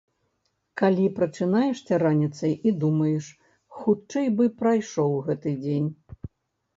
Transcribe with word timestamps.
Калі 0.81 1.03
прачынаешся 1.17 1.99
раніцай 2.03 2.53
і 2.69 2.73
думаеш, 2.83 3.27
хутчэй 3.81 4.27
бы 4.39 4.47
прайшоў 4.63 5.13
гэты 5.29 5.53
дзень. 5.61 5.89